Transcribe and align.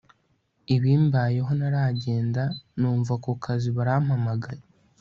ibimbayeho 0.75 1.49
ntaragenda 1.59 2.43
numva 2.79 3.13
kukazi 3.23 3.67
barampamagaye 3.77 4.63